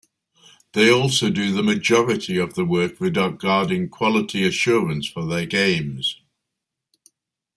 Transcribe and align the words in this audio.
They 0.73 0.89
also 0.89 1.29
do 1.29 1.51
the 1.51 1.61
majority 1.61 2.35
of 2.39 2.55
the 2.55 2.65
work 2.65 2.99
regarding 2.99 3.89
quality 3.89 4.43
assurance 4.47 5.07
for 5.07 5.27
their 5.27 5.45
games. 5.45 6.19